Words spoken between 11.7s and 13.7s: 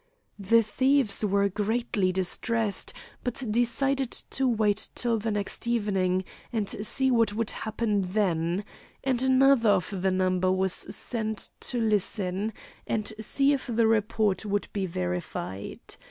listen and see if